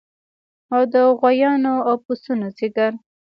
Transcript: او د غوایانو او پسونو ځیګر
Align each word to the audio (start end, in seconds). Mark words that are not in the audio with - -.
او 0.73 0.81
د 0.93 0.95
غوایانو 1.17 1.73
او 1.89 1.95
پسونو 2.05 2.47
ځیګر 2.57 2.91